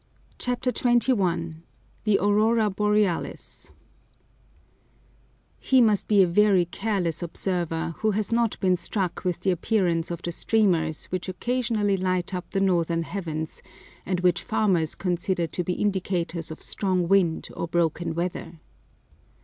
[0.39, 1.61] CHAPTER XXI
[2.05, 3.71] THE AURORA BOREALIS
[5.59, 10.09] He must be a very careless observer who has not been struck with the appearance
[10.09, 13.61] of the streamers which occasionally light up the northern heavens,
[14.03, 18.59] and which farmers consider to be indicators of strong wind or broken weather.